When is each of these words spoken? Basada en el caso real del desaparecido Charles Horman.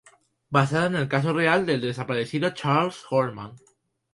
Basada 0.49 0.87
en 0.87 0.95
el 0.95 1.07
caso 1.07 1.31
real 1.31 1.67
del 1.67 1.79
desaparecido 1.81 2.55
Charles 2.55 3.03
Horman. 3.11 3.57